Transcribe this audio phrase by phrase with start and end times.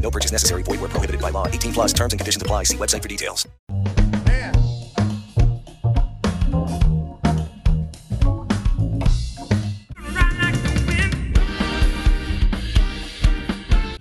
[0.00, 0.62] No purchase necessary.
[0.62, 1.46] Void where prohibited by law.
[1.46, 2.64] 18 plus terms and conditions apply.
[2.64, 3.46] See website for details.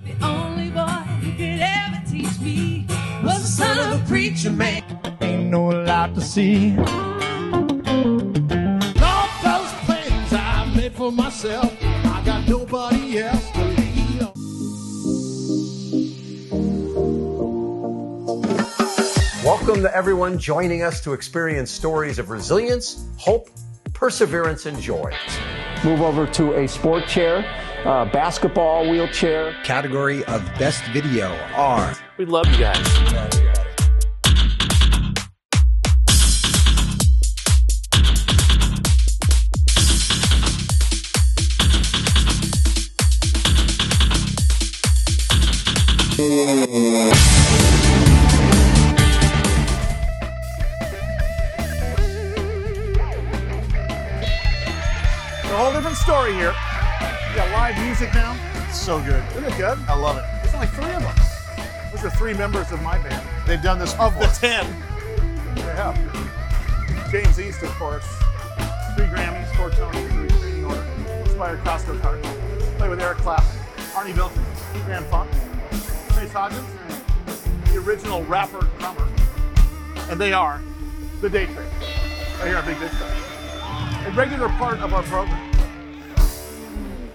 [0.05, 0.87] The only boy
[1.21, 2.85] who could ever teach me
[3.23, 4.83] was the son of a preacher man.
[5.21, 6.77] Ain't no lot to see.
[6.77, 6.87] All
[9.43, 13.58] those plans I made for myself, I got nobody else
[19.49, 23.49] Welcome to everyone joining us to experience stories of resilience, hope,
[23.93, 25.11] perseverance, and joy.
[25.83, 27.43] move over to a sport chair,
[27.83, 29.55] uh, basketball wheelchair.
[29.63, 33.58] category of best video are We love you guys.
[58.89, 59.23] So good.
[59.33, 59.77] Isn't it good?
[59.87, 60.23] I love it.
[60.43, 61.15] It's only three of them.
[61.91, 63.23] Those are three members of my band.
[63.45, 64.65] They've done this of the ten.
[65.53, 65.95] They have.
[67.11, 68.03] James East, of course.
[68.95, 70.83] Three Grammys, four Tonys, three Training Order.
[71.21, 72.23] Inspired Costco card.
[72.79, 73.59] Play with Eric Clapton,
[73.93, 74.43] Arnie Belton,
[74.85, 75.29] Grand Funk,
[76.13, 79.07] Trace Hodgins, the original rapper drummer.
[80.09, 80.59] And they are
[81.21, 81.45] the Day.
[81.45, 85.48] Right here on Big Stuff a regular part of our program.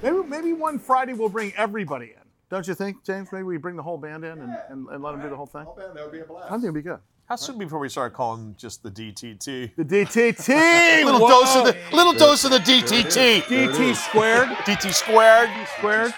[0.05, 2.23] Maybe, maybe one Friday we'll bring everybody in.
[2.51, 3.29] Don't you think, James?
[3.33, 5.47] Maybe we bring the whole band in and, and, and let them do the whole
[5.47, 5.63] thing.
[5.63, 6.47] Whole band, that would be a blast.
[6.49, 6.99] I think it'd be good.
[7.27, 9.77] How soon before we start calling just the DTT?
[9.77, 11.05] The DTT!
[11.07, 11.29] little Whoa!
[11.29, 13.45] dose of the little dose of the DTT.
[13.45, 14.49] DT squared.
[14.49, 15.49] DT squared.
[15.79, 16.13] Squared.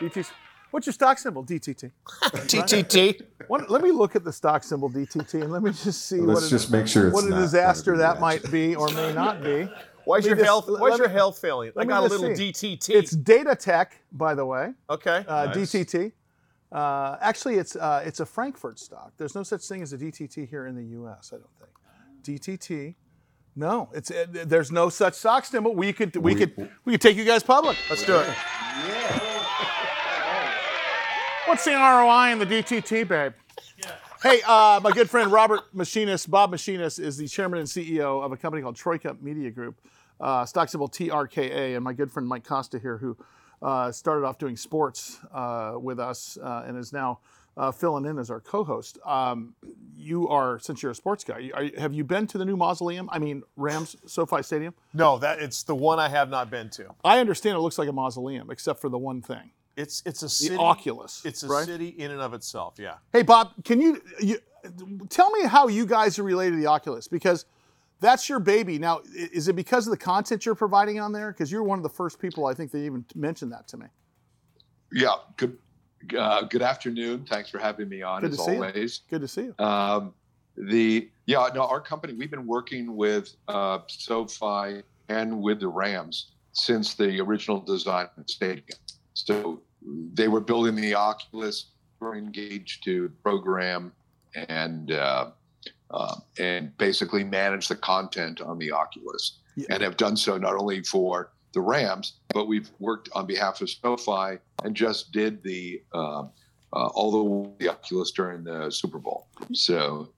[0.00, 0.30] DT.
[0.70, 1.44] What's your stock symbol?
[1.44, 1.90] DTT.
[2.22, 3.22] TTT.
[3.46, 6.40] What, let me look at the stock symbol DTT and let me just see Let's
[6.40, 9.42] what, a- just make sure it's what a disaster that might be or may not
[9.42, 9.68] be.
[10.08, 10.68] Why's your health?
[10.68, 11.72] let- Why's your me- health failing?
[11.76, 12.50] I got a little see.
[12.50, 12.94] DTT.
[12.94, 14.72] It's Data Tech, by the way.
[14.88, 15.24] okay.
[15.28, 16.12] Uh, DTT.
[16.72, 19.12] Uh, actually, it's uh, it's a Frankfurt stock.
[19.18, 21.32] There's no such thing as a DTT here in the U.S.
[21.34, 22.40] I don't think.
[22.40, 22.94] DTT.
[23.56, 25.74] No, it's uh, there's no such stock symbol.
[25.74, 27.76] We could we, We- could we could take you guys public.
[27.90, 28.28] Let's do it.
[31.46, 33.32] What's the ROI in the DTT, babe?
[34.22, 38.32] Hey, uh, my good friend Robert Machinist, Bob Machinist, is the chairman and CEO of
[38.32, 39.80] a company called Troika Media Group,
[40.20, 43.16] uh, stock symbol TRKA, and my good friend Mike Costa here, who
[43.62, 47.18] uh, started off doing sports uh, with us uh, and is now
[47.56, 48.98] uh, filling in as our co-host.
[49.04, 49.54] Um,
[49.96, 53.08] you are, since you're a sports guy, are, have you been to the new mausoleum?
[53.10, 54.74] I mean, Rams SoFi Stadium.
[54.94, 56.94] No, that it's the one I have not been to.
[57.04, 60.28] I understand it looks like a mausoleum, except for the one thing, It's it's a
[60.28, 60.60] city, the.
[60.60, 61.22] Oculus.
[61.24, 61.66] It's a right?
[61.66, 62.76] city in and of itself.
[62.78, 62.94] Yeah.
[63.12, 64.38] Hey, Bob, can you, you
[65.08, 67.08] tell me how you guys are related to the Oculus?
[67.08, 67.44] Because
[68.00, 68.78] that's your baby.
[68.78, 71.32] Now, is it because of the content you're providing on there?
[71.32, 73.86] Because you're one of the first people I think that even mentioned that to me.
[74.92, 75.58] Yeah, good
[76.16, 77.26] uh, good afternoon.
[77.28, 78.64] Thanks for having me on Good as see you.
[78.64, 79.00] always.
[79.10, 79.64] Good to see you.
[79.64, 80.14] Um,
[80.56, 86.32] the yeah, no, our company we've been working with uh, SoFi and with the Rams
[86.52, 88.78] since the original design of the stadium.
[89.14, 89.60] So
[90.14, 91.66] they were building the Oculus,
[92.00, 93.92] were engaged to program
[94.48, 95.30] and uh,
[95.90, 99.66] uh, and basically manage the content on the Oculus, Yeah.
[99.70, 103.70] and have done so not only for the Rams, but we've worked on behalf of
[103.70, 106.30] SoFi and just did the um,
[106.74, 107.10] uh, all
[107.58, 109.26] the, the Oculus during the Super Bowl.
[109.54, 110.10] So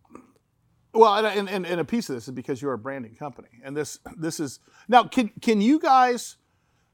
[0.92, 3.48] Well, and, and, and, and a piece of this is because you're a branding company,
[3.62, 4.58] and this this is
[4.88, 5.04] now.
[5.04, 6.36] Can can you guys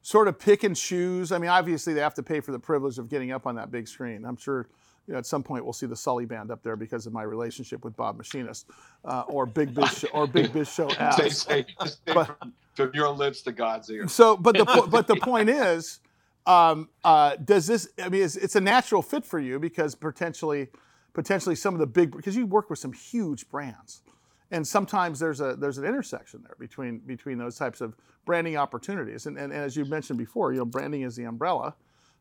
[0.02, 1.32] sort of pick and choose?
[1.32, 3.70] I mean, obviously they have to pay for the privilege of getting up on that
[3.70, 4.26] big screen.
[4.26, 4.68] I'm sure.
[5.06, 7.22] You know, at some point, we'll see the Sully band up there because of my
[7.22, 8.66] relationship with Bob Machinist,
[9.04, 11.16] uh, or Big Biz Show, or Big Biz Show say, abs.
[11.42, 11.66] say, say
[12.14, 14.08] But- from, from your lips to God's ear.
[14.08, 16.00] So, but the but the point is,
[16.46, 17.88] um, uh, does this?
[18.02, 20.68] I mean, it's, it's a natural fit for you because potentially,
[21.14, 24.02] potentially some of the big because you work with some huge brands,
[24.50, 27.94] and sometimes there's a there's an intersection there between between those types of
[28.24, 29.26] branding opportunities.
[29.26, 31.74] And and, and as you mentioned before, you know, branding is the umbrella.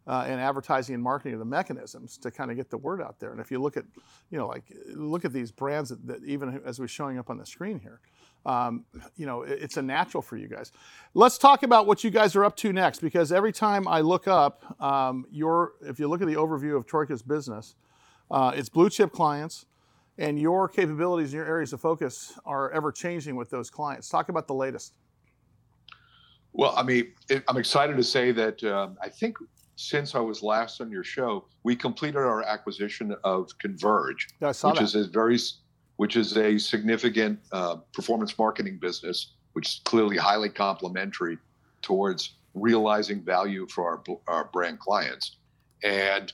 [0.07, 3.19] Uh, and advertising and marketing are the mechanisms to kind of get the word out
[3.19, 3.31] there.
[3.31, 3.85] And if you look at,
[4.29, 4.63] you know, like
[4.93, 7.99] look at these brands that, that even as we're showing up on the screen here,
[8.45, 8.85] um,
[9.15, 10.71] you know, it- it's a natural for you guys.
[11.15, 14.27] Let's talk about what you guys are up to next, because every time I look
[14.27, 17.75] up um, your, if you look at the overview of Troika's business,
[18.29, 19.65] uh, it's blue chip clients,
[20.17, 24.07] and your capabilities and your areas of focus are ever changing with those clients.
[24.09, 24.93] Talk about the latest.
[26.53, 27.11] Well, I mean,
[27.47, 29.37] I'm excited to say that um, I think
[29.75, 34.61] since I was last on your show, we completed our acquisition of Converge, Yeah, which
[34.61, 34.81] that.
[34.81, 35.37] is a very,
[35.97, 41.37] which is a significant uh, performance marketing business, which is clearly highly complementary
[41.81, 45.37] towards realizing value for our, our brand clients.
[45.83, 46.31] And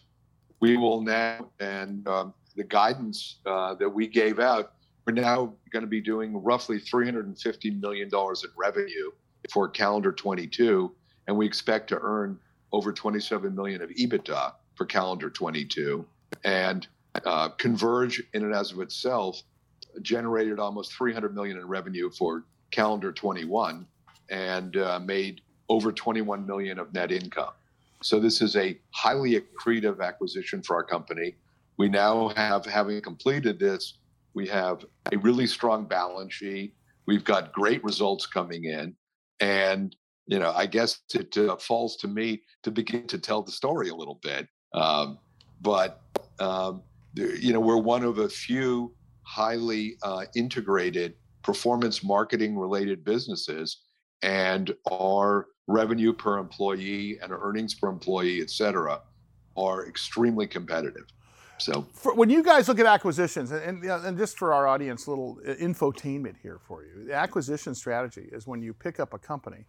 [0.60, 4.74] we will now, and um, the guidance uh, that we gave out,
[5.06, 9.12] we're now going to be doing roughly $350 million in revenue
[9.52, 10.92] for calendar 22,
[11.28, 12.38] and we expect to earn
[12.72, 16.06] over 27 million of EBITDA for calendar 22.
[16.44, 16.88] And
[17.26, 19.42] uh, Converge, in and as of itself,
[20.02, 23.86] generated almost 300 million in revenue for calendar 21,
[24.30, 27.52] and uh, made over 21 million of net income.
[28.02, 31.36] So this is a highly accretive acquisition for our company.
[31.78, 33.98] We now have, having completed this,
[34.34, 36.74] we have a really strong balance sheet.
[37.06, 38.96] We've got great results coming in,
[39.40, 39.96] and
[40.28, 43.90] you know, I guess it uh, falls to me to begin to tell the story
[43.90, 44.48] a little bit.
[44.74, 45.20] Um,
[45.62, 46.02] but
[46.40, 46.82] um,
[47.16, 53.82] you know, we're one of a few highly uh, integrated performance marketing related businesses,
[54.22, 59.02] and our revenue per employee and earnings per employee, et cetera,
[59.58, 61.06] are extremely competitive.
[61.58, 65.06] So For, when you guys look at acquisitions, and, and, and just for our audience,
[65.06, 67.06] a little uh, infotainment here for you.
[67.06, 69.66] The acquisition strategy is when you pick up a company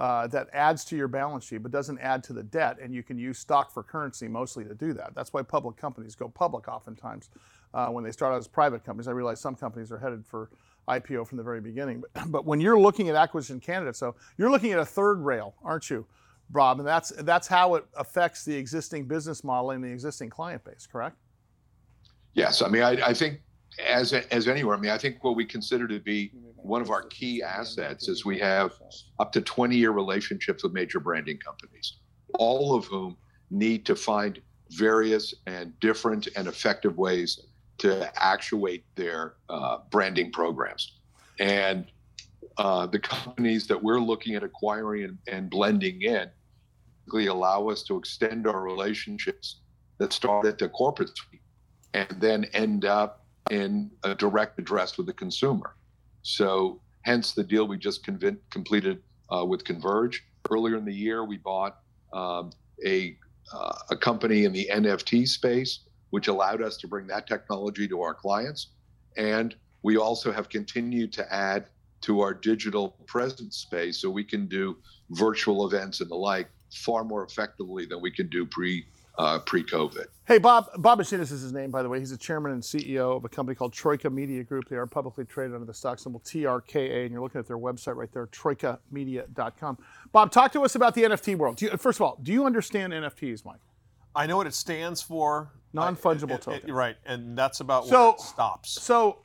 [0.00, 3.02] uh, that adds to your balance sheet but doesn't add to the debt, and you
[3.02, 5.14] can use stock for currency mostly to do that.
[5.14, 7.28] That's why public companies go public oftentimes
[7.74, 9.08] uh, when they start out as private companies.
[9.08, 10.48] I realize some companies are headed for
[10.88, 14.50] IPO from the very beginning, but, but when you're looking at acquisition candidates, so you're
[14.50, 16.06] looking at a third rail, aren't you,
[16.50, 16.78] Rob?
[16.78, 20.88] And that's that's how it affects the existing business model and the existing client base,
[20.90, 21.16] correct?
[22.32, 23.42] Yes, I mean, I, I think
[23.78, 27.02] as as anywhere, I mean, I think what we consider to be one of our
[27.02, 28.72] key assets is we have
[29.18, 31.98] up to 20 year relationships with major branding companies,
[32.38, 33.16] all of whom
[33.50, 34.40] need to find
[34.70, 37.40] various and different and effective ways
[37.78, 40.98] to actuate their uh, branding programs.
[41.38, 41.86] And
[42.58, 46.30] uh, the companies that we're looking at acquiring and, and blending in
[47.10, 49.60] basically allow us to extend our relationships
[49.98, 51.42] that start at the corporate suite
[51.92, 53.19] and then end up
[53.50, 55.74] in a direct address with the consumer.
[56.22, 59.02] So, hence the deal we just convin- completed
[59.34, 60.24] uh, with Converge.
[60.50, 61.78] Earlier in the year, we bought
[62.12, 62.50] um,
[62.84, 63.16] a,
[63.52, 68.02] uh, a company in the NFT space, which allowed us to bring that technology to
[68.02, 68.68] our clients.
[69.16, 71.66] And we also have continued to add
[72.02, 74.76] to our digital presence space so we can do
[75.10, 78.84] virtual events and the like far more effectively than we can do pre
[79.18, 80.06] uh, pre COVID.
[80.26, 80.66] Hey, Bob.
[80.78, 81.98] Bob Machinist is his name, by the way.
[81.98, 84.68] He's the chairman and CEO of a company called Troika Media Group.
[84.68, 87.96] They are publicly traded under the stock symbol TRKA, and you're looking at their website
[87.96, 89.78] right there, troikamedia.com.
[90.12, 91.56] Bob, talk to us about the NFT world.
[91.56, 93.60] Do you, first of all, do you understand NFTs, Mike?
[94.14, 95.52] I know what it stands for.
[95.72, 96.70] Non-fungible I- it- token.
[96.70, 98.70] it- right, and that's about So- where it stops.
[98.70, 99.18] So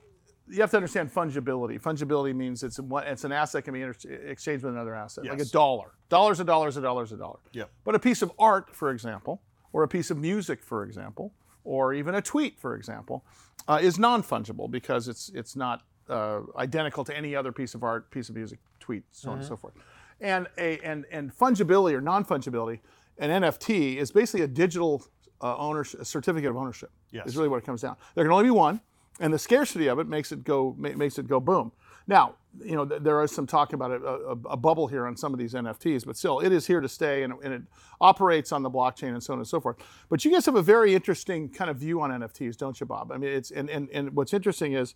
[0.48, 1.82] you have to understand fungibility.
[1.82, 5.40] Fungibility means it's one, it's an asset can be inter- exchanged with another asset, like
[5.40, 5.92] a dollar.
[6.10, 7.40] Dollar's a dollar's a dollar's a dollar.
[7.52, 7.64] Yeah.
[7.84, 9.42] But a piece of art, for example,
[9.76, 11.34] or a piece of music, for example,
[11.66, 13.26] or even a tweet, for example,
[13.68, 18.10] uh, is non-fungible because it's it's not uh, identical to any other piece of art,
[18.10, 19.74] piece of music, tweet, so on and so forth.
[20.22, 22.80] And a and and fungibility or non-fungibility,
[23.18, 25.04] an NFT is basically a digital
[25.42, 26.92] uh, ownership, a certificate of ownership.
[27.12, 27.28] Yes.
[27.28, 27.98] Is really what it comes down.
[28.14, 28.80] There can only be one,
[29.20, 31.74] and the scarcity of it makes it go ma- makes it go boom.
[32.08, 35.34] Now, you know, there is some talk about a, a, a bubble here on some
[35.34, 37.62] of these NFTs, but still, it is here to stay, and, and it
[38.00, 39.78] operates on the blockchain and so on and so forth.
[40.10, 43.12] But you guys have a very interesting kind of view on NFTs, don't you, Bob?
[43.12, 44.94] I mean, it's and and, and what's interesting is,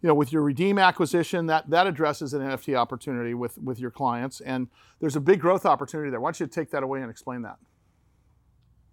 [0.00, 3.90] you know, with your Redeem acquisition, that that addresses an NFT opportunity with with your
[3.90, 4.68] clients, and
[5.00, 6.20] there's a big growth opportunity there.
[6.20, 7.56] Why don't you take that away and explain that?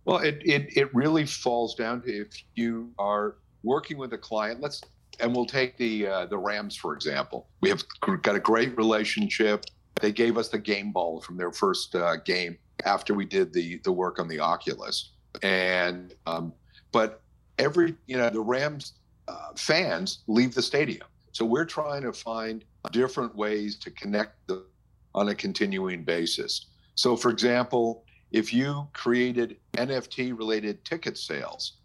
[0.05, 4.59] Well, it, it, it really falls down to if you are working with a client,
[4.61, 4.81] let's,
[5.19, 7.47] and we'll take the, uh, the Rams, for example.
[7.61, 7.83] We have
[8.21, 9.65] got a great relationship.
[10.01, 13.79] They gave us the game ball from their first uh, game after we did the,
[13.83, 15.11] the work on the Oculus.
[15.43, 16.53] And, um,
[16.91, 17.21] but
[17.57, 18.93] every, you know, the Rams
[19.27, 21.07] uh, fans leave the stadium.
[21.31, 24.65] So we're trying to find different ways to connect them
[25.13, 26.67] on a continuing basis.
[26.95, 31.78] So, for example, if you created NFT related ticket sales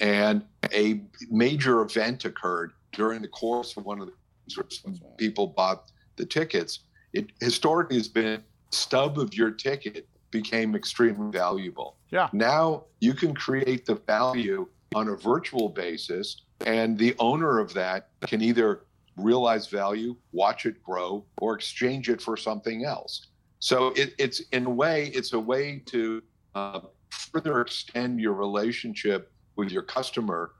[0.00, 6.26] and a major event occurred during the course of one of the people bought the
[6.26, 6.80] tickets,
[7.12, 11.96] it historically has been stub of your ticket became extremely valuable.
[12.10, 12.28] Yeah.
[12.32, 18.08] Now you can create the value on a virtual basis, and the owner of that
[18.26, 18.84] can either
[19.16, 23.26] realize value, watch it grow, or exchange it for something else.
[23.58, 26.22] So it, it's in a way, it's a way to
[26.54, 26.80] uh,
[27.10, 30.52] further extend your relationship with your customer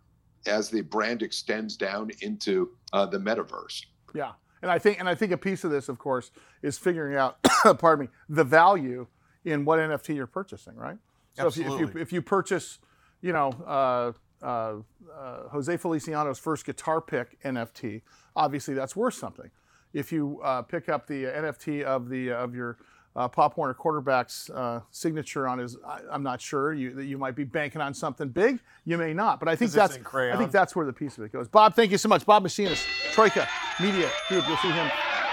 [0.47, 3.87] as the brand extends down into uh, the metaverse.
[4.15, 6.31] Yeah, and I think and I think a piece of this, of course,
[6.63, 7.43] is figuring out,
[7.79, 9.07] pardon me, the value
[9.45, 10.99] in what NFT you're purchasing, right?
[11.33, 12.79] So if you, if you if you purchase,
[13.23, 14.13] you know, uh,
[14.45, 14.75] uh,
[15.19, 18.03] uh, Jose Feliciano's first guitar pick NFT,
[18.37, 19.51] obviously that's worth something.
[19.95, 22.77] If you uh, pick up the NFT of the of your
[23.17, 26.73] uh, Pop Warner quarterback's uh, signature on his, I, I'm not sure.
[26.73, 28.61] You that you might be banking on something big.
[28.85, 31.33] You may not, but I think that's I think that's where the piece of it
[31.33, 31.49] goes.
[31.49, 32.25] Bob, thank you so much.
[32.25, 33.49] Bob Machinist, Troika
[33.81, 34.47] Media Group.
[34.47, 34.91] You'll see him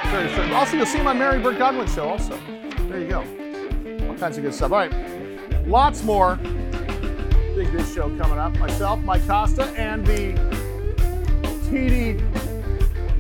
[0.08, 0.52] very soon.
[0.52, 2.10] Also, you'll see him on Mary Burt Godwin show.
[2.10, 2.38] Also,
[2.90, 3.20] there you go.
[4.08, 4.72] All kinds of good stuff.
[4.72, 6.38] All right, lots more.
[7.56, 8.58] Big Biz show coming up.
[8.58, 10.34] Myself, Mike Costa, and the
[11.70, 12.20] TD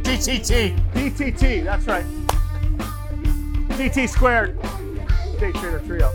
[0.04, 0.94] TTT.
[0.94, 1.64] DTT.
[1.64, 2.06] That's right.
[3.78, 4.60] TT squared.
[5.40, 6.12] Day Trader Trio.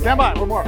[0.00, 0.34] Stand by.
[0.38, 0.64] One more.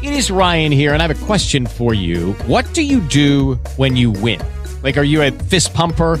[0.00, 2.34] It is Ryan here, and I have a question for you.
[2.46, 4.40] What do you do when you win?
[4.84, 6.20] Like, are you a fist pumper?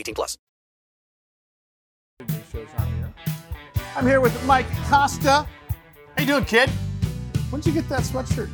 [0.00, 0.36] 18 plus.
[3.96, 5.46] I'm here with Mike Costa.
[6.16, 6.70] How you doing, kid?
[7.50, 8.48] When did you get that sweatshirt?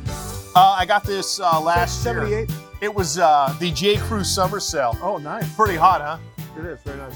[0.55, 2.15] Uh, I got this uh, last year.
[2.15, 2.51] 78?
[2.81, 3.97] It was uh, the J.
[3.97, 4.97] Crew summer sale.
[5.01, 5.53] Oh, nice.
[5.55, 6.17] Pretty hot, huh?
[6.57, 7.15] It is very nice.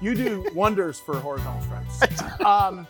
[0.00, 2.22] You do wonders for horizontal stripes.
[2.44, 2.86] Um,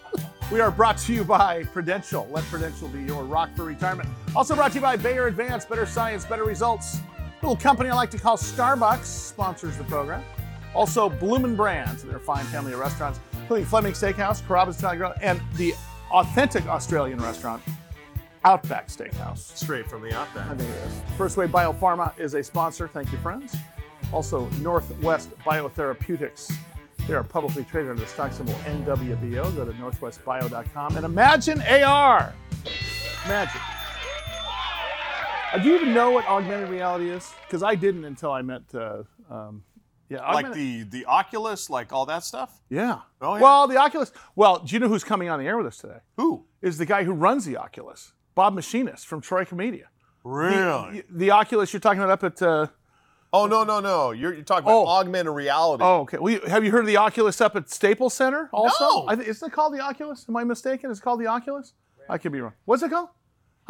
[0.53, 2.29] we are brought to you by Prudential.
[2.31, 4.09] Let Prudential be your rock for retirement.
[4.37, 5.65] Also brought to you by Bayer Advance.
[5.65, 6.99] Better science, better results.
[7.43, 10.23] Little company I like to call Starbucks sponsors the program.
[10.75, 15.41] Also, Bloomin' Brands, their fine family of restaurants, including Fleming Steakhouse, Carrabba's Italian Grill, and
[15.57, 15.75] the
[16.11, 17.63] authentic Australian restaurant,
[18.45, 19.57] Outback Steakhouse.
[19.57, 20.51] Straight from the outback.
[20.51, 20.93] I think it is.
[21.19, 22.89] FirstWave BioPharma is a sponsor.
[22.89, 23.57] Thank you, friends.
[24.13, 26.53] Also, Northwest Biotherapeutics.
[27.07, 29.57] They are publicly traded under the stock symbol NWBO.
[29.57, 32.33] Go to northwestbio.com and imagine AR.
[33.25, 33.61] Imagine.
[35.53, 37.33] Uh, do you even know what augmented reality is?
[37.47, 38.63] Because I didn't until I met.
[38.75, 39.65] Uh, um,
[40.09, 42.61] yeah, Like the the Oculus, like all that stuff.
[42.69, 43.01] Yeah.
[43.21, 43.43] Oh, yeah.
[43.43, 44.13] Well, the Oculus.
[44.35, 45.99] Well, do you know who's coming on the air with us today?
[46.17, 46.45] Who?
[46.63, 49.89] Is the guy who runs the Oculus, Bob Machinist from Troika Media.
[50.25, 51.03] Really?
[51.03, 52.43] The, the Oculus you're talking about up at.
[52.43, 52.67] Uh,
[53.33, 54.11] Oh no no no!
[54.11, 54.87] You're, you're talking about Oh.
[54.89, 55.85] augmented reality.
[55.85, 56.19] oh, okay.
[56.19, 58.51] Well, you, have you heard of the Oculus up at Staples Center?
[58.53, 59.05] Also, No.
[59.07, 60.27] I th- isn't it called the Oculus?
[60.29, 60.91] Am I mistaken?
[60.91, 61.73] Is it called the Oculus?
[62.09, 62.55] I could be wrong.
[62.65, 63.11] What's it called?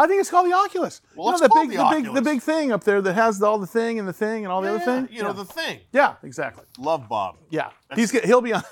[0.01, 1.03] I think it's called the Oculus.
[1.15, 3.43] Well, you know the big, the the, big, the big thing up there that has
[3.43, 5.09] all the thing and the thing and all the other Yeah, thing.
[5.15, 5.35] You know yeah.
[5.35, 5.81] the thing.
[5.93, 6.65] yeah, exactly.
[6.79, 7.37] Love Bob.
[7.51, 8.63] Yeah, he's get- he'll be on.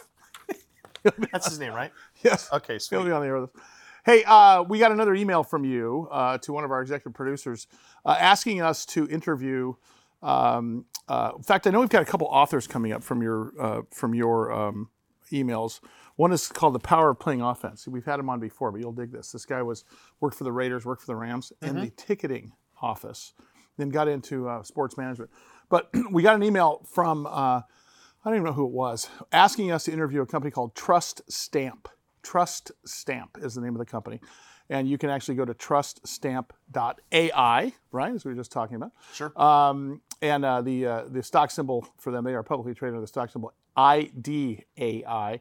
[1.33, 1.93] That's his name, right?
[2.25, 2.49] yes.
[2.53, 3.63] Okay, He'll be on the air with us.
[4.05, 7.67] Hey, uh, we got another email from you uh, to one of our executive producers
[8.07, 9.75] uh, asking us to interview.
[10.23, 13.53] Um, uh, in fact, I know we've got a couple authors coming up from your
[13.61, 14.89] uh, from your um,
[15.31, 15.81] emails.
[16.19, 17.87] One is called the power of playing offense.
[17.87, 19.31] We've had him on before, but you'll dig this.
[19.31, 19.85] This guy was
[20.19, 23.35] worked for the Raiders, worked for the Rams in the ticketing office,
[23.77, 25.31] then got into uh, sports management.
[25.69, 27.63] But we got an email from uh, I
[28.25, 31.87] don't even know who it was asking us to interview a company called Trust Stamp.
[32.25, 34.19] Trust Stamp is the name of the company.
[34.69, 38.91] And you can actually go to truststamp.ai, right, as we were just talking about.
[39.15, 39.33] Sure.
[39.41, 43.03] Um, and uh, the uh, the stock symbol for them, they are publicly traded under
[43.03, 45.39] the stock symbol IDAI.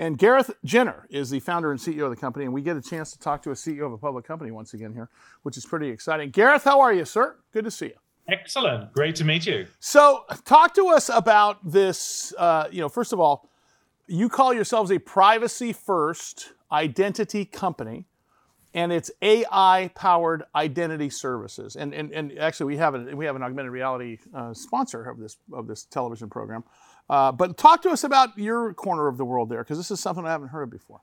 [0.00, 2.80] And Gareth Genner is the founder and CEO of the company, and we get a
[2.80, 5.10] chance to talk to a CEO of a public company once again here,
[5.42, 6.30] which is pretty exciting.
[6.30, 7.36] Gareth, how are you, sir?
[7.52, 7.96] Good to see you.
[8.26, 8.94] Excellent.
[8.94, 9.66] Great to meet you.
[9.78, 12.32] So, talk to us about this.
[12.38, 13.50] Uh, you know, first of all,
[14.06, 18.06] you call yourselves a privacy first identity company,
[18.72, 21.76] and it's AI powered identity services.
[21.76, 25.18] And, and, and actually, we have, a, we have an augmented reality uh, sponsor of
[25.18, 26.64] this, of this television program.
[27.10, 29.98] Uh, but talk to us about your corner of the world there, because this is
[29.98, 31.00] something I haven't heard of before.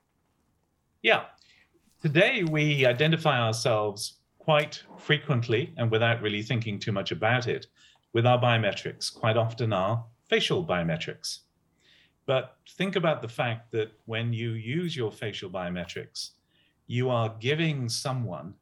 [1.03, 1.25] Yeah.
[2.01, 7.67] Today, we identify ourselves quite frequently and without really thinking too much about it
[8.13, 11.39] with our biometrics, quite often our facial biometrics.
[12.25, 16.31] But think about the fact that when you use your facial biometrics,
[16.87, 18.53] you are giving someone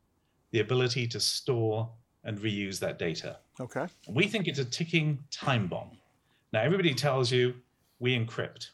[0.50, 1.92] the ability to store
[2.24, 3.38] and reuse that data.
[3.60, 3.86] Okay.
[4.10, 5.92] We think it's a ticking time bomb.
[6.56, 7.54] Now, everybody tells you
[8.00, 8.70] we encrypt.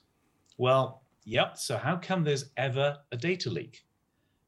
[0.59, 3.81] Well, yep, so how come there's ever a data leak?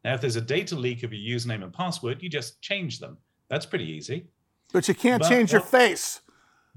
[0.06, 3.18] Now, if there's a data leak of your username and password, you just change them.
[3.50, 4.28] That's pretty easy.
[4.72, 6.22] But you can't But change your face.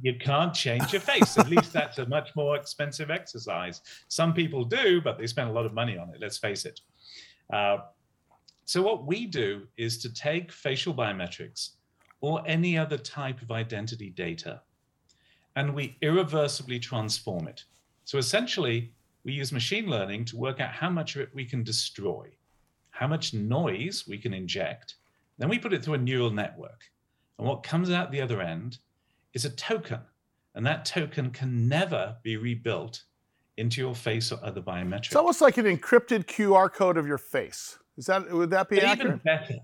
[0.00, 1.36] You can't change your face.
[1.36, 3.82] At least that's a much more expensive exercise.
[4.08, 6.80] Some people do, but they spend a lot of money on it, let's face it.
[7.52, 7.80] Uh,
[8.64, 11.72] so, what we do is to take facial biometrics
[12.22, 14.62] or any other type of identity data
[15.56, 17.64] and we irreversibly transform it.
[18.04, 18.92] So, essentially,
[19.25, 22.28] we use machine learning to work out how much of it we can destroy,
[22.90, 24.96] how much noise we can inject.
[25.38, 26.84] Then we put it through a neural network.
[27.38, 28.78] And what comes out the other end
[29.34, 30.00] is a token.
[30.54, 33.02] And that token can never be rebuilt
[33.58, 35.06] into your face or other biometrics.
[35.06, 37.78] It's almost like an encrypted QR code of your face.
[37.99, 39.06] Is that would that be But accurate?
[39.06, 39.58] even better.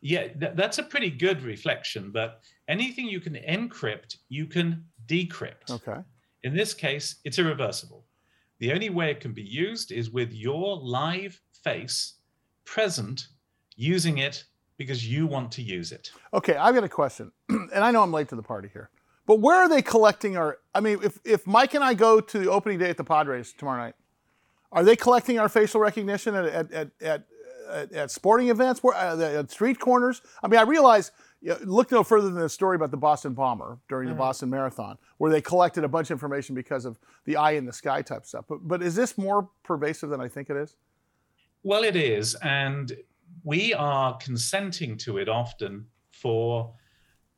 [0.00, 2.10] Yeah, th- that's a pretty good reflection.
[2.12, 5.70] But anything you can encrypt, you can decrypt.
[5.70, 6.00] Okay.
[6.42, 8.04] In this case, it's irreversible.
[8.58, 12.14] The only way it can be used is with your live face
[12.64, 13.28] present,
[13.76, 14.44] using it
[14.76, 16.10] because you want to use it.
[16.32, 18.90] Okay, I've got a question, and I know I'm late to the party here,
[19.26, 20.58] but where are they collecting our?
[20.74, 23.52] I mean, if if Mike and I go to the opening day at the Padres
[23.52, 23.94] tomorrow night,
[24.72, 27.22] are they collecting our facial recognition at at at at,
[27.68, 30.22] at, at sporting events, where, uh, at street corners?
[30.42, 31.10] I mean, I realize.
[31.46, 34.18] You know, look no further than the story about the Boston bomber during the Mhm.
[34.18, 37.72] Boston Marathon, where they collected a bunch of information because of the eye in the
[37.72, 38.46] sky type stuff.
[38.48, 40.74] But but is this more pervasive than I think it is?
[41.62, 42.34] Well, it is.
[42.42, 42.98] And
[43.44, 46.74] we are consenting to it often for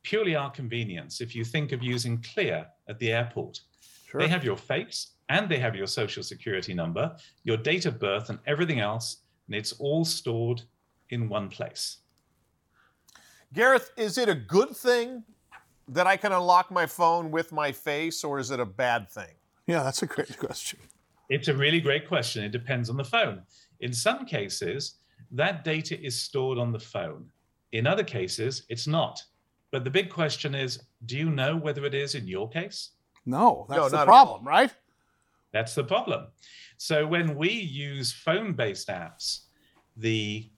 [0.01, 1.21] purely our convenience.
[1.21, 3.61] If you think of using Clear at the airport,
[4.07, 4.21] Sure.
[4.21, 8.31] they have your face and they have your social security number, your date of birth,
[8.31, 9.17] and everything else.
[9.45, 10.63] And it's all stored
[11.11, 11.97] in one place.
[13.53, 15.23] Gareth, is it a good thing
[15.87, 19.33] that I can unlock my phone with my face, or is it a bad thing?
[19.65, 20.79] Yeah, that's a great question.
[21.29, 22.43] It's a really great question.
[22.43, 23.41] It depends on the phone.
[23.79, 24.95] In some cases,
[25.31, 27.25] that data is stored on the phone.
[27.71, 29.21] In other cases, it's not.
[29.71, 32.91] But the big question is do you know whether it is in your case?
[33.25, 34.73] No, that's No, the problem, right?
[35.51, 36.27] That's the problem.
[36.77, 39.41] So when we use phone based apps,
[39.97, 40.49] the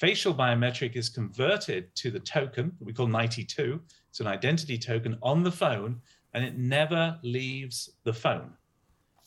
[0.00, 3.78] facial biometric is converted to the token that we call IT2.
[4.08, 6.00] It's an identity token on the phone,
[6.32, 8.54] and it never leaves the phone.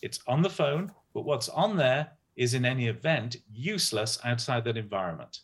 [0.01, 4.75] It's on the phone, but what's on there is in any event useless outside that
[4.75, 5.41] environment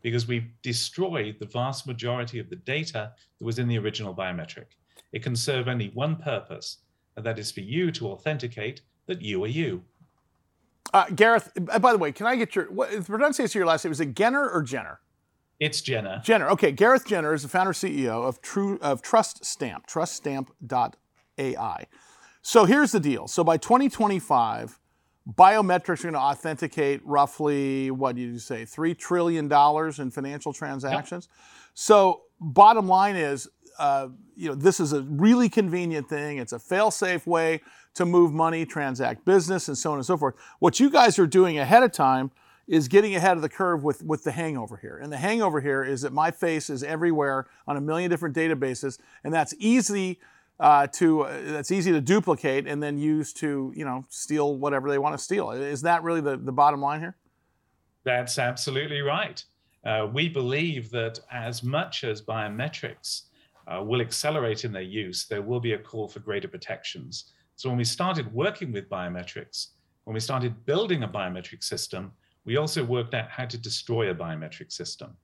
[0.00, 4.64] because we've destroyed the vast majority of the data that was in the original biometric.
[5.12, 6.78] It can serve only one purpose,
[7.16, 9.82] and that is for you to authenticate that you are you.
[10.92, 13.66] Uh, Gareth, uh, by the way, can I get your what, the pronunciation of your
[13.66, 13.92] last name?
[13.92, 15.00] Is it Genner or Jenner?
[15.58, 16.22] It's Jenna.
[16.24, 16.48] Jenner.
[16.50, 21.86] Okay, Gareth Genner is the founder CEO of True of Trust Stamp, truststamp.ai.
[22.42, 23.28] So here's the deal.
[23.28, 24.78] So by 2025,
[25.28, 30.52] biometrics are going to authenticate roughly what did you say, three trillion dollars in financial
[30.52, 31.28] transactions.
[31.74, 33.48] So bottom line is,
[33.78, 36.38] uh, you know, this is a really convenient thing.
[36.38, 37.60] It's a fail-safe way
[37.94, 40.34] to move money, transact business, and so on and so forth.
[40.58, 42.30] What you guys are doing ahead of time
[42.68, 44.96] is getting ahead of the curve with, with the hangover here.
[45.02, 48.98] And the hangover here is that my face is everywhere on a million different databases,
[49.24, 50.20] and that's easy
[50.60, 54.90] uh, to uh, that's easy to duplicate and then use to you know steal whatever
[54.90, 55.50] they want to steal.
[55.50, 57.16] Is that really the, the bottom line here?
[58.04, 59.42] That's absolutely right.
[59.84, 63.22] Uh, we believe that as much as biometrics
[63.66, 67.32] uh, will accelerate in their use, there will be a call for greater protections.
[67.60, 69.72] So when we started working with biometrics,
[70.04, 72.10] when we started building a biometric system,
[72.46, 75.14] we also worked out how to destroy a biometric system.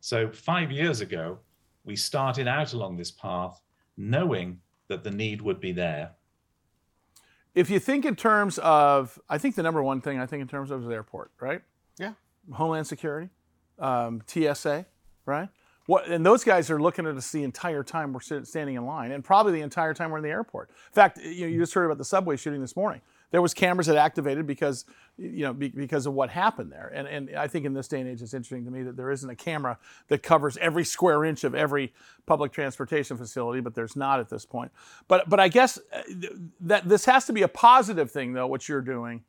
[0.00, 1.38] So five years ago,
[1.86, 3.62] we started out along this path
[3.96, 6.10] knowing that the need would be there.
[7.54, 10.48] If you think in terms of, I think the number one thing I think in
[10.48, 11.62] terms of is airport, right?
[11.98, 12.12] Yeah.
[12.52, 13.30] Homeland Security,
[13.78, 14.84] um, TSA,
[15.24, 15.48] right?
[15.86, 19.12] What, and those guys are looking at us the entire time we're standing in line,
[19.12, 20.70] and probably the entire time we're in the airport.
[20.70, 23.00] In fact, you, know, you just heard about the subway shooting this morning.
[23.30, 24.84] There was cameras that activated because,
[25.16, 26.90] you know, be, because of what happened there.
[26.94, 29.10] And, and I think in this day and age, it's interesting to me that there
[29.10, 31.92] isn't a camera that covers every square inch of every
[32.26, 34.72] public transportation facility, but there's not at this point.
[35.08, 36.02] But but I guess uh,
[36.60, 39.22] that this has to be a positive thing, though, what you're doing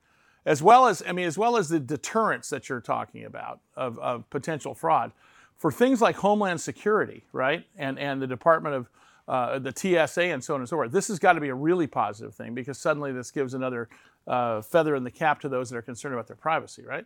[0.48, 4.00] as well as I mean, as well as the deterrence that you're talking about of,
[4.00, 5.12] of potential fraud,
[5.58, 8.90] for things like Homeland Security, right, and and the Department of
[9.28, 10.92] uh, the TSA and so on and so forth.
[10.92, 13.90] This has got to be a really positive thing because suddenly this gives another
[14.26, 17.06] uh, feather in the cap to those that are concerned about their privacy, right?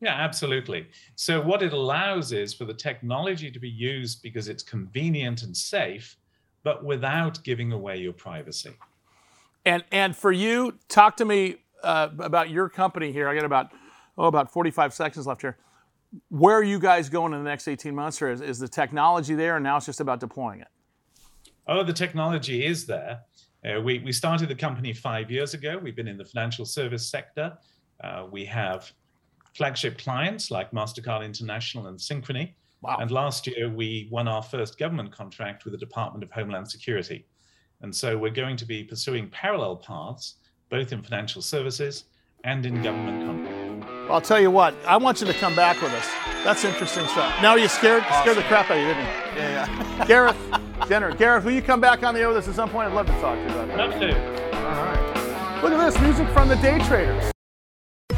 [0.00, 0.88] Yeah, absolutely.
[1.14, 5.56] So what it allows is for the technology to be used because it's convenient and
[5.56, 6.16] safe,
[6.64, 8.72] but without giving away your privacy.
[9.64, 13.28] And and for you, talk to me uh, about your company here.
[13.28, 13.70] I got about
[14.18, 15.56] oh about 45 seconds left here.
[16.28, 19.34] Where are you guys going in the next 18 months, or is, is the technology
[19.34, 20.68] there, and now it's just about deploying it?
[21.66, 23.20] Oh, the technology is there.
[23.64, 25.78] Uh, we, we started the company five years ago.
[25.78, 27.56] We've been in the financial service sector.
[28.02, 28.92] Uh, we have
[29.54, 32.54] flagship clients like MasterCard International and Synchrony.
[32.80, 32.96] Wow.
[33.00, 37.26] And last year, we won our first government contract with the Department of Homeland Security.
[37.80, 40.36] And so we're going to be pursuing parallel paths
[40.68, 42.04] both in financial services
[42.44, 43.61] and in government companies.
[44.12, 46.06] I'll tell you what, I want you to come back with us.
[46.44, 47.34] That's interesting stuff.
[47.40, 48.20] Now you scared awesome.
[48.22, 49.40] scared the crap out of you, didn't you?
[49.40, 50.04] Yeah, yeah.
[50.06, 50.36] Gareth
[50.86, 51.16] Genner.
[51.16, 52.88] Gareth, will you come back on the air with us at some point?
[52.88, 53.78] I'd love to talk to you about that.
[53.78, 54.56] Love to.
[54.56, 55.62] All right.
[55.62, 57.31] Look at this music from the Day Traders.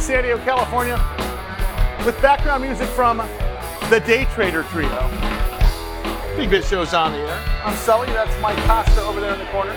[0.00, 0.96] San Diego, California,
[2.04, 3.18] with background music from
[3.90, 5.10] the Day Trader Trio.
[6.36, 7.44] Big Biz Show's on the air.
[7.64, 9.76] I'm Sully, that's Mike Costa over there in the corner.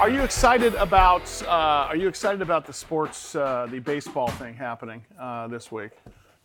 [0.00, 1.22] Are you excited about?
[1.42, 1.48] Uh,
[1.88, 5.90] are you excited about the sports, uh, the baseball thing happening uh, this week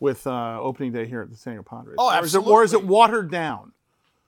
[0.00, 1.96] with uh, opening day here at the San Diego Padres?
[1.98, 3.72] Oh, Or is, it, or is it watered down?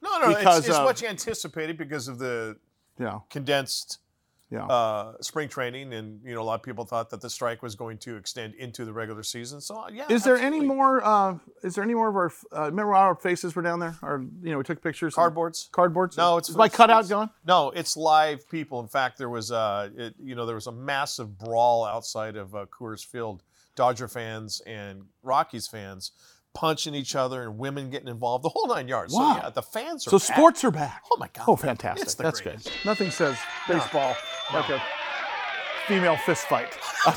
[0.02, 2.56] No, no, Because it's, it's of- much anticipated because of the
[2.98, 3.20] Yeah.
[3.30, 3.98] condensed
[4.50, 4.66] Yeah.
[4.66, 7.74] uh, spring training, and you know a lot of people thought that the strike was
[7.74, 9.60] going to extend into the regular season.
[9.60, 11.04] So uh, yeah, Is there any more?
[11.04, 12.32] Uh, is there any more of our?
[12.54, 15.14] Uh, remember our faces were down there, or you know, we took pictures.
[15.14, 15.70] Cardboards.
[15.70, 16.16] Cardboards.
[16.16, 17.30] No, it's is my cutout it's- gone.
[17.46, 18.80] No, it's live people.
[18.80, 22.54] In fact, there was uh, it, you know, there was a massive brawl outside of
[22.54, 23.42] uh, Coors Field.
[23.76, 26.12] Dodger fans and Rockies fans
[26.54, 28.44] punching each other and women getting involved.
[28.44, 29.12] The whole nine yards.
[29.12, 29.34] Wow.
[29.36, 30.10] So yeah, the fans are.
[30.10, 30.36] So back.
[30.36, 31.02] sports are back.
[31.12, 31.44] Oh my God.
[31.48, 32.04] Oh, fantastic.
[32.04, 32.64] It's the That's greatest.
[32.66, 32.86] good.
[32.86, 33.36] Nothing says
[33.68, 34.16] baseball
[34.52, 34.80] like a
[35.86, 36.76] female fist fight.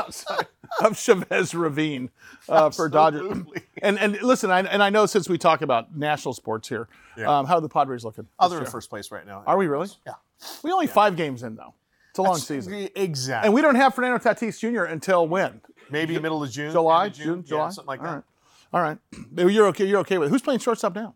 [0.00, 0.46] outside
[0.80, 2.10] of Chavez Ravine
[2.48, 3.38] uh, for Dodgers.
[3.82, 7.38] And and listen, I, and I know since we talk about national sports here, Yeah.
[7.38, 8.26] um, how are the Padres looking?
[8.40, 8.70] This they're in year?
[8.70, 9.42] first place right now.
[9.46, 9.88] Are we really?
[10.06, 10.14] Yeah.
[10.62, 11.74] We only five games in though.
[12.10, 12.88] It's a long season.
[12.96, 13.46] Exactly.
[13.46, 14.82] And we don't have Fernando Tatis Jr.
[14.84, 15.60] until when?
[15.90, 16.72] Maybe middle of June.
[16.72, 18.12] July, of June, Yeah, July, something like All that.
[18.14, 18.24] right.
[18.72, 18.98] All right.
[19.30, 19.86] Maybe You're okay.
[19.86, 20.30] You're okay with it.
[20.30, 21.14] Who's playing shortstop now?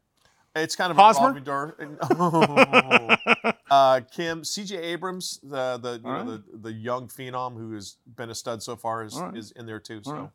[0.57, 1.33] It's kind of Hosmer?
[1.33, 1.99] revolving
[3.71, 4.77] uh, Kim, C.J.
[4.77, 6.27] Abrams, the the you know right.
[6.27, 9.37] the, the young phenom who has been a stud so far, is, right.
[9.37, 10.01] is in there too.
[10.05, 10.31] So.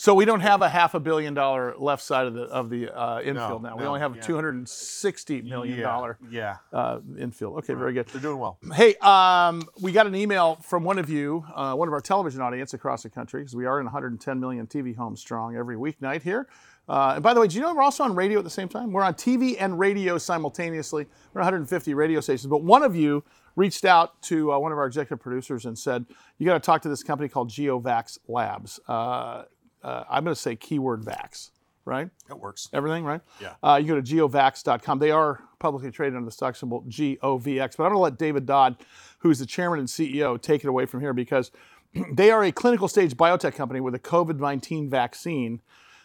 [0.00, 2.88] So we don't have a half a billion dollar left side of the of the
[2.88, 3.76] uh, infield now.
[3.76, 4.22] We no, only have a yeah.
[4.22, 7.58] two hundred and sixty million dollar Yeah, uh, infield.
[7.58, 8.06] Okay, very good.
[8.06, 8.60] they're doing well.
[8.74, 12.40] Hey, um, we got an email from one of you, uh, one of our television
[12.40, 16.22] audience across the country, because we are in 110 million TV homes strong every weeknight
[16.22, 16.46] here.
[16.88, 18.68] Uh, and by the way, do you know we're also on radio at the same
[18.68, 18.92] time?
[18.92, 21.06] We're on TV and radio simultaneously.
[21.34, 22.46] We're 150 radio stations.
[22.46, 23.24] But one of you
[23.56, 26.06] reached out to uh, one of our executive producers and said,
[26.38, 29.42] "You got to talk to this company called GeoVax Labs." Uh,
[29.82, 31.50] uh, I'm going to say keyword Vax,
[31.84, 32.10] right?
[32.28, 32.68] That works.
[32.72, 33.20] Everything, right?
[33.40, 33.54] Yeah.
[33.62, 34.98] Uh, you go to geovax.com.
[34.98, 37.76] They are publicly traded under the stock symbol GOVX.
[37.76, 38.76] But I'm going to let David Dodd,
[39.18, 41.50] who's the chairman and CEO, take it away from here because
[42.12, 45.60] they are a clinical stage biotech company with a COVID 19 vaccine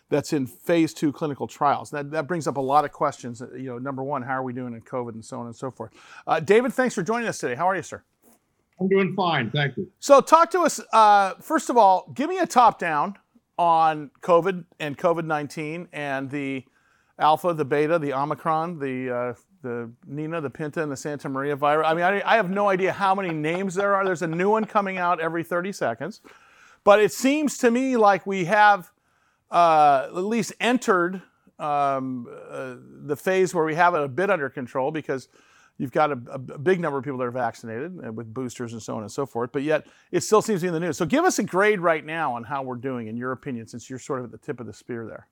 [0.09, 1.89] that's in phase two clinical trials.
[1.89, 3.41] That, that brings up a lot of questions.
[3.41, 5.55] Uh, You know, number one, how are we doing in COVID and so on and
[5.55, 5.91] so forth.
[6.27, 7.55] Uh, David, thanks for joining us today.
[7.55, 8.03] How are you, sir?
[8.79, 9.89] I'm doing fine, thank you.
[9.99, 10.81] So, talk to us.
[10.91, 13.15] Uh, first of all, give me a top down
[13.57, 16.65] on COVID and COVID 19 and the
[17.19, 21.55] Alpha, the Beta, the Omicron, the uh, the Nina, the Pinta, and the Santa Maria
[21.55, 21.87] virus.
[21.87, 24.03] I mean, I, I have no idea how many names there are.
[24.03, 26.21] There's a new one coming out every 30 seconds.
[26.83, 28.91] But it seems to me like we have
[29.49, 31.21] uh, at least entered
[31.59, 35.29] um, uh, the phase where we have it a bit under control because
[35.77, 38.81] you've got a, a big number of people that are vaccinated uh, with boosters and
[38.81, 39.51] so on and so forth.
[39.51, 40.97] But yet it still seems to be in the news.
[40.97, 43.89] So give us a grade right now on how we're doing, in your opinion, since
[43.89, 45.27] you're sort of at the tip of the spear there.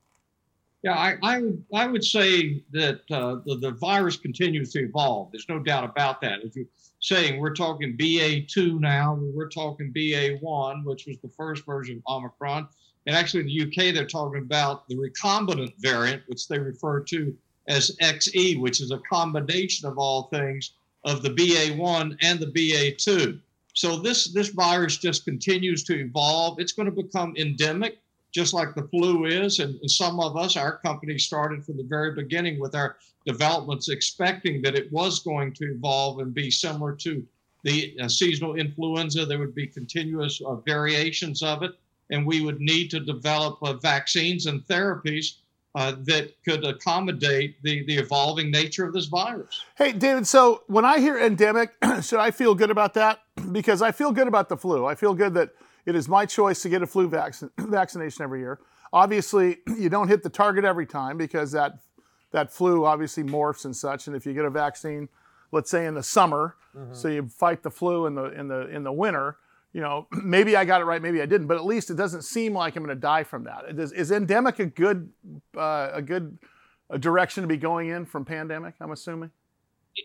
[0.84, 5.32] Yeah, I, I would I would say that uh, the, the virus continues to evolve.
[5.32, 6.44] There's no doubt about that.
[6.44, 6.66] As you're
[7.00, 9.20] saying, we're talking BA2 now.
[9.22, 12.68] We're talking BA1, which was the first version of Omicron.
[13.06, 17.36] And actually, in the UK, they're talking about the recombinant variant, which they refer to
[17.68, 20.72] as XE, which is a combination of all things
[21.06, 23.40] of the BA1 and the BA2.
[23.74, 26.60] So this this virus just continues to evolve.
[26.60, 27.98] It's going to become endemic
[28.32, 29.60] just like the flu is.
[29.60, 33.90] And, and some of us, our company started from the very beginning with our developments,
[33.90, 37.26] expecting that it was going to evolve and be similar to
[37.64, 39.26] the uh, seasonal influenza.
[39.26, 41.72] There would be continuous uh, variations of it,
[42.10, 45.36] and we would need to develop uh, vaccines and therapies
[45.76, 49.64] uh, that could accommodate the, the evolving nature of this virus.
[49.78, 53.20] Hey, David, so when I hear endemic, should I feel good about that?
[53.52, 54.86] Because I feel good about the flu.
[54.86, 55.50] I feel good that
[55.86, 58.60] it is my choice to get a flu vac- vaccination every year.
[58.94, 61.80] Obviously, you don't hit the target every time because that
[62.32, 64.08] that flu obviously morphs and such.
[64.08, 65.10] And if you get a vaccine,
[65.52, 66.96] let's say in the summer, Mhm.
[66.96, 69.38] so you fight the flu in the in the in the winter,
[69.74, 72.24] you know, maybe I got it right, maybe I didn't, but at least it doesn't
[72.24, 73.66] seem like I'm going to die from that.
[73.80, 75.10] Is, is endemic a good
[75.58, 76.38] uh, a good
[77.00, 78.76] direction to be going in from pandemic?
[78.82, 79.32] I'm assuming.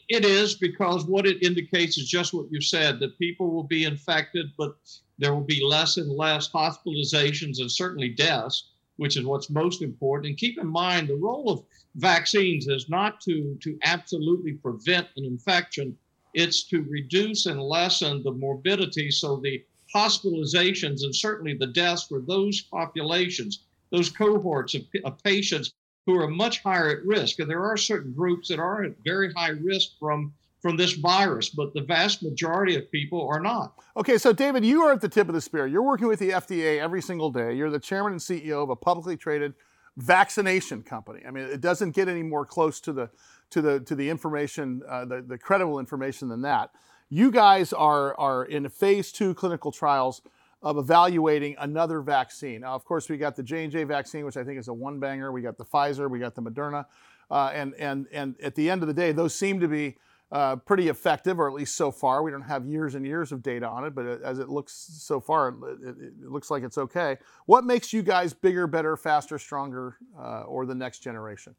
[0.08, 3.84] It is because what it indicates is just what you said that people will be
[3.84, 4.76] infected, but
[5.18, 10.30] there will be less and less hospitalizations and certainly deaths, which is what's most important.
[10.30, 11.62] And keep in mind the role of
[11.94, 15.96] vaccines is not to, to absolutely prevent an infection,
[16.36, 19.10] it's to reduce and lessen the morbidity.
[19.10, 25.72] So the hospitalizations and certainly the deaths for those populations, those cohorts of, of patients
[26.04, 27.40] who are much higher at risk.
[27.40, 31.50] And there are certain groups that are at very high risk from from this virus,
[31.50, 33.78] but the vast majority of people are not.
[33.96, 35.66] Okay, so David, you are at the tip of the spear.
[35.66, 37.54] You're working with the FDA every single day.
[37.54, 39.54] You're the chairman and CEO of a publicly traded
[39.96, 41.22] vaccination company.
[41.26, 43.10] I mean, it doesn't get any more close to the
[43.50, 46.70] to the to the information, uh, the the credible information than that.
[47.08, 50.22] You guys are are in phase two clinical trials
[50.62, 52.62] of evaluating another vaccine.
[52.62, 54.74] Now, of course, we got the J and J vaccine, which I think is a
[54.74, 55.30] one banger.
[55.30, 56.86] We got the Pfizer, we got the Moderna,
[57.30, 59.96] uh, and and and at the end of the day, those seem to be
[60.32, 62.22] uh, pretty effective, or at least so far.
[62.22, 65.20] We don't have years and years of data on it, but as it looks so
[65.20, 67.16] far, it, it, it looks like it's okay.
[67.46, 71.54] What makes you guys bigger, better, faster, stronger, uh, or the next generation?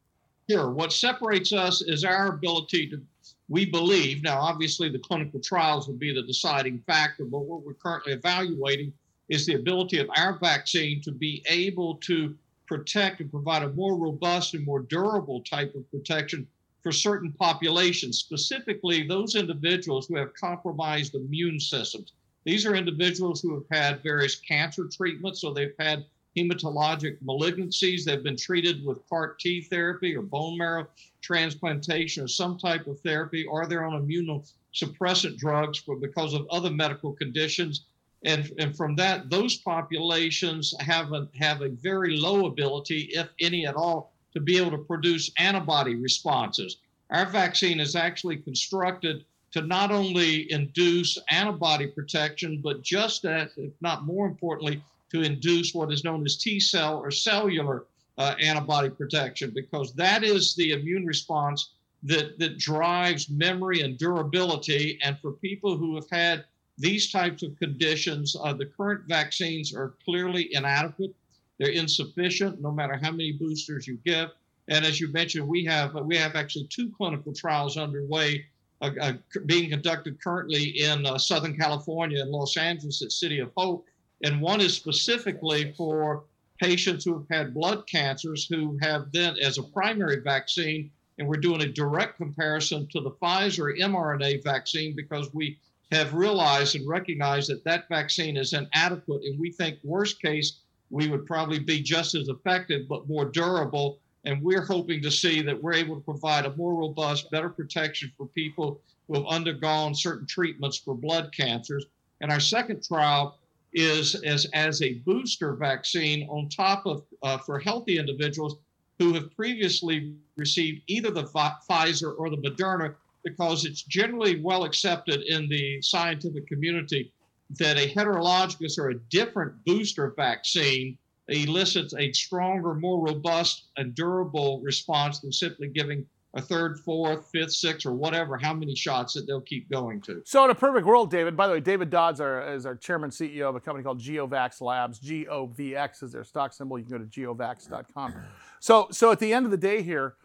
[0.50, 0.72] Sure.
[0.72, 3.02] What separates us is our ability to,
[3.50, 7.74] we believe, now obviously the clinical trials will be the deciding factor, but what we're
[7.74, 8.94] currently evaluating
[9.28, 12.34] is the ability of our vaccine to be able to
[12.66, 16.48] protect and provide a more robust and more durable type of protection
[16.88, 22.14] for certain populations, specifically those individuals who have compromised immune systems.
[22.46, 26.06] These are individuals who have had various cancer treatments, so they've had
[26.38, 28.06] hematologic malignancies.
[28.06, 30.88] They've been treated with CAR T therapy or bone marrow
[31.22, 36.72] transplantation or some type of therapy, or they're on immunosuppressant drugs for because of other
[36.72, 37.84] medical conditions.
[38.24, 43.68] And, and from that, those populations have a, have a very low ability, if any
[43.68, 46.78] at all, to be able to produce antibody responses.
[47.10, 53.72] Our vaccine is actually constructed to not only induce antibody protection, but just as, if
[53.82, 57.86] not more importantly, to induce what is known as T cell or cellular
[58.18, 61.70] uh, antibody protection, because that is the immune response
[62.04, 65.00] that, that drives memory and durability.
[65.04, 66.46] And for people who have had
[66.78, 71.14] these types of conditions, uh, the current vaccines are clearly inadequate.
[71.58, 74.30] They're insufficient, no matter how many boosters you give.
[74.68, 78.46] And as you mentioned, we have we have actually two clinical trials underway,
[78.82, 79.14] uh, uh,
[79.46, 83.86] being conducted currently in uh, Southern California in Los Angeles at City of Hope,
[84.24, 86.26] and one is specifically for
[86.60, 91.38] patients who have had blood cancers who have then as a primary vaccine, and we're
[91.38, 95.58] doing a direct comparison to the Pfizer mRNA vaccine because we
[95.92, 101.10] have realized and recognized that that vaccine is inadequate, and we think worst case we
[101.10, 104.00] would probably be just as effective but more durable.
[104.26, 108.12] And we're hoping to see that we're able to provide a more robust, better protection
[108.18, 111.86] for people who have undergone certain treatments for blood cancers.
[112.22, 113.38] And our second trial
[113.74, 118.58] is as, as a booster vaccine on top of uh, for healthy individuals
[118.98, 125.22] who have previously received either the Pfizer or the Moderna, because it's generally well accepted
[125.22, 127.12] in the scientific community
[127.52, 130.98] that a heterologous or a different booster vaccine
[131.30, 137.54] elicits a stronger, more robust, and durable response than simply giving a third, fourth, fifth,
[137.54, 140.22] sixth, or whatever, how many shots that they'll keep going to.
[140.26, 143.50] So, in a perfect world, David, by the way, David Dodds is our chairman CEO
[143.50, 145.00] of a company called GeoVax Labs.
[145.00, 146.78] GOVX is their stock symbol.
[146.78, 148.16] You can go to geovax.com.
[148.60, 150.16] So, so at the end of the day here,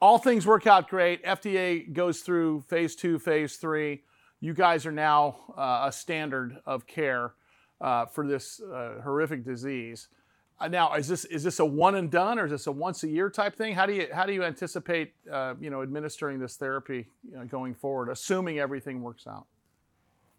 [0.00, 1.24] all things work out great.
[1.24, 4.02] FDA goes through phase two, phase three.
[4.44, 7.32] You guys are now uh, a standard of care
[7.80, 10.08] uh, for this uh, horrific disease.
[10.60, 13.04] Uh, now, is this is this a one and done, or is this a once
[13.04, 13.74] a year type thing?
[13.74, 17.46] How do you how do you anticipate uh, you know administering this therapy you know,
[17.46, 19.46] going forward, assuming everything works out?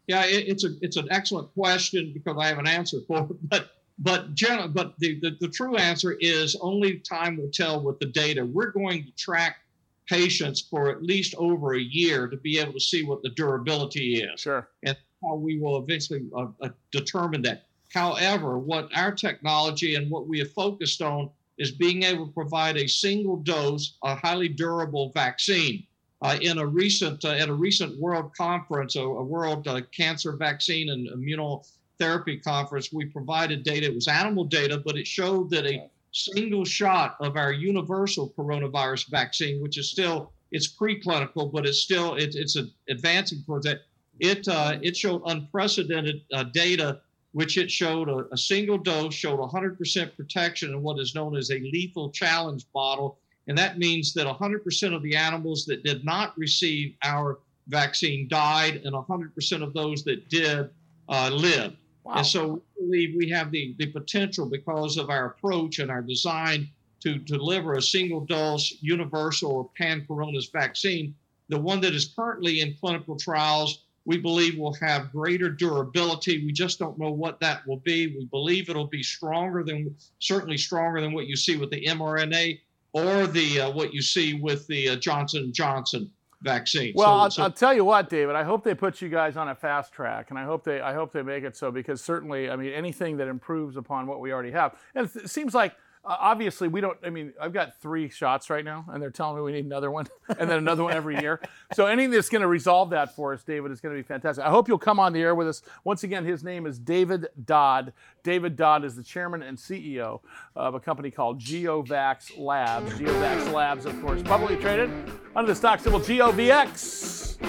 [0.06, 3.50] Yeah, it, it's a it's an excellent question because I have an answer for it,
[3.50, 7.98] but but general, but the, the, the true answer is only time will tell with
[7.98, 8.46] the data.
[8.46, 9.65] We're going to track
[10.08, 14.22] patients for at least over a year to be able to see what the durability
[14.22, 14.40] is.
[14.42, 14.68] Sure.
[14.84, 17.66] And how we will eventually uh, uh, determine that.
[17.94, 22.78] However, what our technology and what we have focused on is being able to provide
[22.78, 25.86] a single dose, a highly durable vaccine.
[26.22, 30.32] Uh, in a recent uh, at a recent world conference, a, a world uh, cancer
[30.34, 33.86] vaccine and immunotherapy conference, we provided data.
[33.88, 39.10] It was animal data, but it showed that a single shot of our universal coronavirus
[39.10, 42.58] vaccine, which is still it's preclinical, but it's still it, it's
[42.90, 43.80] advancing towards that.
[44.20, 47.02] It uh, it showed unprecedented uh, data
[47.36, 51.52] which it showed a, a single dose showed 100% protection in what is known as
[51.52, 53.20] a lethal challenge model.
[53.50, 58.78] And that means that 100% of the animals that did not receive our vaccine died,
[58.86, 60.70] and 100% of those that did
[61.10, 61.76] uh, lived.
[62.06, 62.14] Wow.
[62.14, 66.70] And so believe we have the, the potential because of our approach and our design
[67.02, 71.14] to, deliver a single dose universal or pan coronavirus vaccine.
[71.50, 76.46] The one that is currently in clinical trials we believe will have greater durability.
[76.46, 78.16] We just don't know what that will be.
[78.16, 82.60] We believe it'll be stronger than, certainly stronger than what you see with the mRNA
[82.94, 86.10] or the uh, what you see with the uh, Johnson Johnson
[86.46, 86.94] vaccine.
[86.96, 88.36] Well, so, I'll, so, I'll, tell you what, David.
[88.36, 90.94] I hope they put you guys on a fast track, and I hope they I
[90.94, 94.32] hope they make it so because certainly, I mean, anything that improves upon what we
[94.32, 98.10] already have, and it seems like uh, obviously we don't i mean i've got three
[98.10, 100.08] shots right now and they're telling me we need another one
[100.40, 101.42] and then another one every year.
[101.74, 104.44] So anything that's going to resolve that for us david is going to be fantastic.
[104.46, 105.62] I hope you'll come on the air with us.
[105.84, 107.94] Once again his name is david dodd.
[108.24, 110.22] David dodd is the chairman and ceo
[110.56, 112.94] of a company called geovax labs.
[112.94, 114.90] Geovax labs of course publicly traded
[115.36, 117.42] under the stock symbol govx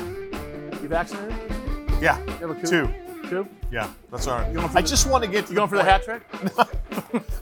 [0.83, 1.37] you vaccinated?
[2.01, 2.95] Yeah you two.
[3.29, 5.85] Two yeah that's all right i just want to get to you going for the
[5.85, 6.23] hat trick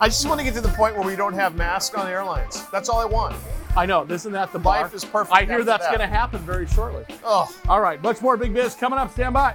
[0.00, 2.66] I just want to get to the point where we don't have masks on airlines.
[2.68, 3.34] That's all I want.
[3.76, 4.04] I know.
[4.06, 4.94] Isn't that the life bar?
[4.94, 5.36] is perfect?
[5.36, 7.04] I hear that's going to happen very shortly.
[7.24, 8.02] Oh, all right.
[8.02, 9.12] Much more big biz coming up.
[9.12, 9.54] Stand by.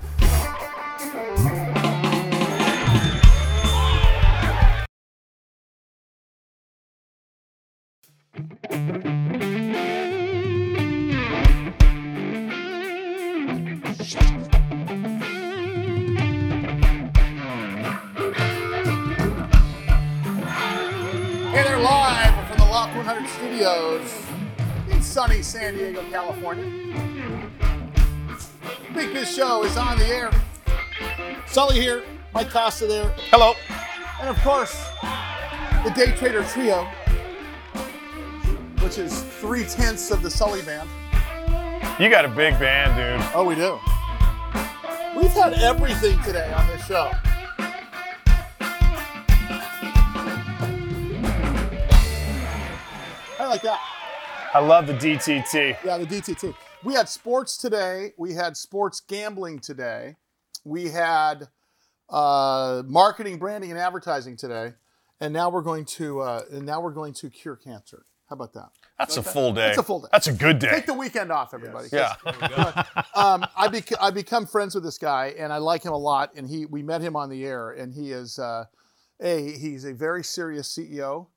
[23.28, 24.26] Studios
[24.90, 26.66] in sunny San Diego, California.
[28.94, 30.32] Big Biz Show is on the air.
[31.48, 32.04] Sully here,
[32.34, 33.14] Mike Costa there.
[33.32, 33.54] Hello.
[34.20, 34.74] And of course,
[35.84, 36.88] the Day Trader Trio.
[38.82, 40.90] which is three tenths of the Sully band.
[42.00, 43.30] You got a big band, dude.
[43.36, 43.78] Oh, we do.
[45.16, 47.12] We've had everything today on this show.
[53.50, 53.80] Like that.
[54.54, 55.78] I love the DTT.
[55.84, 56.56] Yeah, the DTT.
[56.84, 58.14] We had sports today.
[58.18, 60.16] We had sports gambling today.
[60.64, 61.50] We had
[62.10, 64.74] uh, marketing, branding, and advertising today.
[65.20, 68.06] And now we're going to uh, and now we're going to cure cancer.
[68.30, 68.70] How about that?
[68.98, 69.34] That's Like a that?
[69.34, 69.62] full day.
[69.68, 70.08] That's a full day.
[70.12, 70.70] That's a good day.
[70.70, 71.90] Take the weekend off, everybody.
[71.92, 72.14] Yeah.
[73.16, 76.32] um, I bec- I become friends with this guy, and I like him a lot.
[76.36, 78.66] And he we met him on the air, and he is uh,
[79.22, 81.28] a he's a very serious CEO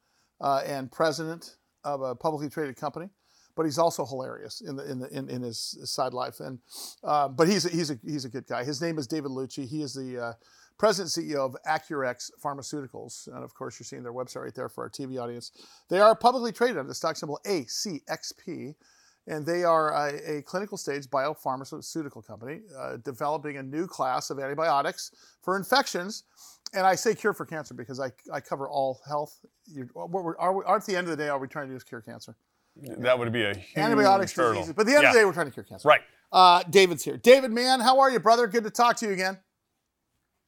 [0.41, 3.09] uh, and president of a publicly traded company,
[3.57, 6.41] but he's also hilarious in the in the in, in his side life.
[6.41, 6.59] And
[7.05, 8.65] uh, but he's a, he's a he's a good guy.
[8.65, 9.69] His name is David Luci.
[9.69, 10.33] He is the uh,
[10.79, 14.85] president CEO of Acurx Pharmaceuticals, and of course you're seeing their website right there for
[14.85, 15.53] our TV audience.
[15.89, 18.75] They are publicly traded under the stock symbol ACXP
[19.27, 24.39] and they are a, a clinical stage biopharmaceutical company uh, developing a new class of
[24.39, 25.13] antibiotics
[25.43, 26.25] for infections.
[26.75, 29.39] And I say cure for cancer because I, I cover all health.
[29.67, 31.73] You, what we're, are we, at the end of the day, are we trying to
[31.73, 32.35] do is cure cancer?
[32.99, 34.55] That would be a huge Antibiotics, hurdle.
[34.55, 34.75] diseases.
[34.75, 35.87] But at the end of the day, we're trying to cure cancer.
[35.87, 36.01] Right.
[36.33, 37.19] Uh, David's here.
[37.19, 38.47] David, man, how are you, brother?
[38.47, 39.39] Good to talk to you again.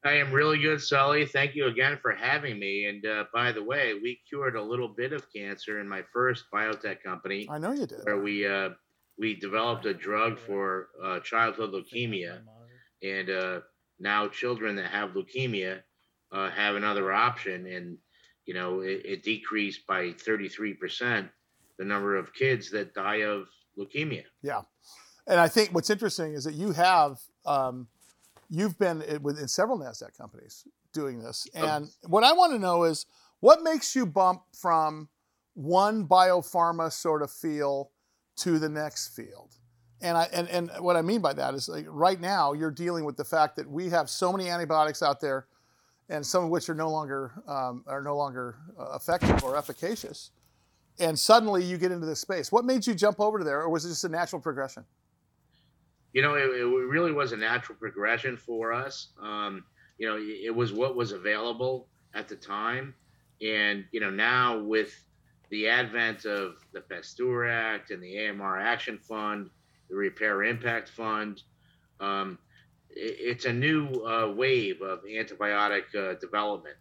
[0.06, 1.24] I am really good, Sully.
[1.24, 2.86] Thank you again for having me.
[2.86, 6.44] And uh, by the way, we cured a little bit of cancer in my first
[6.52, 7.46] biotech company.
[7.50, 8.00] I know you did.
[8.04, 8.70] Where we uh,
[9.18, 12.40] we developed a drug for uh, childhood leukemia,
[13.02, 13.60] and uh,
[13.98, 15.80] now children that have leukemia
[16.34, 17.96] uh, have another option, and
[18.44, 21.28] you know it, it decreased by thirty three percent
[21.78, 23.46] the number of kids that die of
[23.78, 24.24] leukemia.
[24.42, 24.62] Yeah.
[25.26, 27.88] And I think what's interesting is that you have, um,
[28.48, 31.46] you've been within several NASDAQ companies doing this.
[31.54, 33.06] And what I want to know is
[33.40, 35.08] what makes you bump from
[35.54, 37.90] one biopharma sort of feel
[38.36, 39.54] to the next field?
[40.00, 43.04] And, I, and, and what I mean by that is like right now you're dealing
[43.04, 45.46] with the fact that we have so many antibiotics out there
[46.08, 50.30] and some of which are no longer, um, are no longer uh, effective or efficacious.
[50.98, 52.52] And suddenly you get into this space.
[52.52, 54.84] What made you jump over to there or was it just a natural progression?
[56.14, 59.08] you know, it, it really was a natural progression for us.
[59.20, 59.64] Um,
[59.98, 62.94] you know, it, was what was available at the time,
[63.42, 65.04] and you know, now with
[65.50, 69.50] the advent of the Pasteur Act and the AMR Action Fund,
[69.90, 71.42] the Repair Impact Fund,
[72.00, 72.38] um,
[72.90, 76.76] it's a new uh, wave of antibiotic uh, development.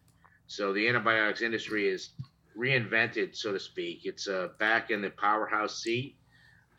[0.48, 2.12] So the antibiotics industry is
[2.58, 4.02] reinvented, so to speak.
[4.04, 6.18] It's uh, back in the powerhouse seat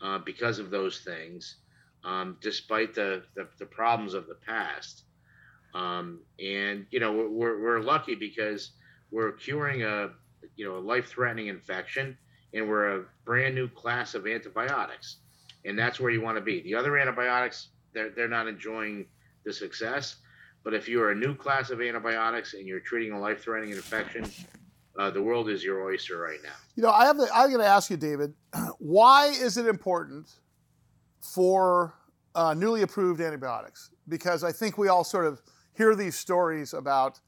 [0.01, 1.57] uh, because of those things
[2.05, 5.03] um, despite the, the, the problems of the past.
[5.73, 8.71] Um, and you know we're, we're, lucky because
[9.11, 10.11] we're curing a
[10.55, 12.17] you know a life-threatening infection,
[12.53, 15.17] and we're a brand new class of antibiotics,
[15.65, 16.61] and that's where you want to be.
[16.61, 19.07] The other antibiotics they're they're not enjoying
[19.45, 20.17] the success,
[20.63, 24.25] but if you're a new class of antibiotics and you're treating a life-threatening infection,
[24.97, 26.55] uh, the world is your oyster right now.
[26.75, 27.17] You know, I have.
[27.17, 28.33] The, I'm going to ask you, David.
[28.79, 30.39] Why is it important
[31.21, 31.93] for
[32.33, 33.91] uh, newly approved antibiotics?
[34.07, 35.41] Because I think we all sort of
[35.75, 37.19] hear these stories about,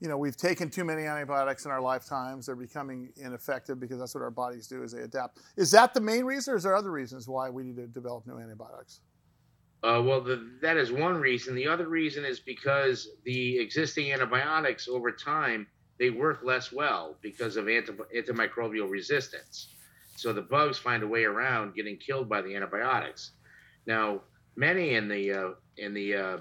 [0.00, 2.46] you know, we've taken too many antibiotics in our lifetimes.
[2.46, 5.38] They're becoming ineffective because that's what our bodies do as they adapt.
[5.56, 8.26] Is that the main reason, or is there other reasons why we need to develop
[8.26, 9.00] new antibiotics?
[9.82, 11.54] Uh, well, the, that is one reason.
[11.54, 15.66] The other reason is because the existing antibiotics over time
[15.98, 19.68] they work less well because of anti- antimicrobial resistance.
[20.16, 23.32] So the bugs find a way around getting killed by the antibiotics.
[23.86, 24.22] Now,
[24.56, 26.38] many in the uh, in the uh,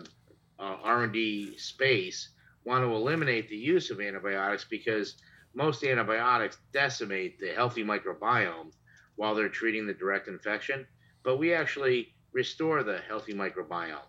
[0.59, 2.29] uh, R&D space
[2.65, 5.15] want to eliminate the use of antibiotics because
[5.53, 8.71] most antibiotics decimate the healthy microbiome
[9.15, 10.85] while they're treating the direct infection.
[11.23, 13.99] But we actually restore the healthy microbiome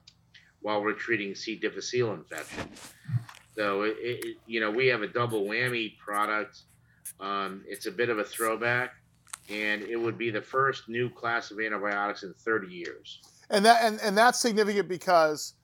[0.61, 1.57] while we're treating C.
[1.57, 2.69] difficile infection.
[3.55, 6.63] So, it, it, you know, we have a double whammy product.
[7.21, 8.93] Um, it's a bit of a throwback,
[9.51, 13.21] and it would be the first new class of antibiotics in 30 years.
[13.51, 15.55] And that and, and that's significant because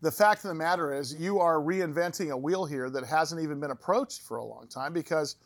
[0.00, 3.60] the fact of the matter is you are reinventing a wheel here that hasn't even
[3.60, 5.36] been approached for a long time because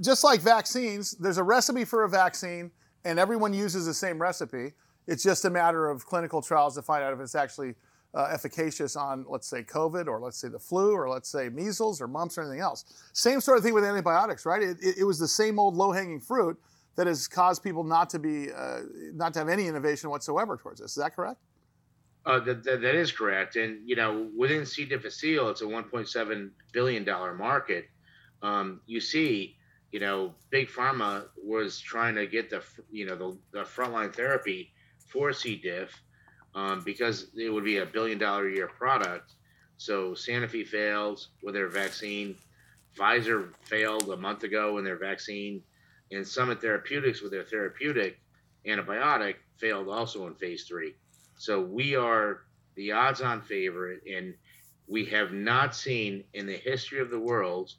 [0.00, 2.70] just like vaccines, there's a recipe for a vaccine
[3.04, 4.72] and everyone uses the same recipe.
[5.06, 7.74] It's just a matter of clinical trials to find out if it's actually
[8.14, 12.00] uh, efficacious on, let's say, COVID or let's say the flu or let's say measles
[12.00, 12.84] or mumps or anything else.
[13.12, 14.62] Same sort of thing with antibiotics, right?
[14.62, 16.58] It, it, it was the same old low-hanging fruit
[16.96, 18.80] that has caused people not to be, uh,
[19.12, 20.92] not to have any innovation whatsoever towards this.
[20.92, 21.38] Is that correct?
[22.24, 23.56] Uh, that, that, that is correct.
[23.56, 24.84] And, you know, within C.
[24.84, 27.04] difficile, it's a $1.7 billion
[27.36, 27.86] market.
[28.42, 29.56] Um, you see
[29.92, 34.72] you know, big pharma was trying to get the you know the, the frontline therapy
[35.16, 35.56] for C.
[35.56, 36.02] diff
[36.54, 39.32] um, because it would be a billion dollar a year product.
[39.78, 42.36] So Sanofi failed with their vaccine.
[42.96, 45.62] Pfizer failed a month ago with their vaccine,
[46.12, 48.18] and Summit Therapeutics with their therapeutic
[48.66, 50.94] antibiotic failed also in phase three.
[51.38, 52.42] So we are
[52.74, 54.34] the odds-on favorite, and
[54.86, 57.72] we have not seen in the history of the world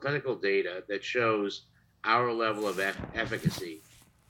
[0.00, 1.62] clinical data that shows
[2.04, 3.80] our level of eff- efficacy